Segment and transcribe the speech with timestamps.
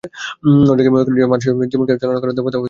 [0.71, 2.59] অনেকেই মনে করেন যে, মানুষের জীবনকে চালনা করেন দেবতা ও উপদেবতারা।